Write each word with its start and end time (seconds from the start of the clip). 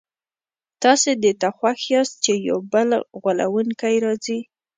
تاسي 0.83 1.11
دې 1.23 1.31
ته 1.41 1.47
خوښ 1.57 1.79
یاست 1.93 2.15
چي 2.23 2.33
یو 2.47 2.59
بل 2.73 2.89
غولونکی 3.21 3.95
راځي. 4.05 4.39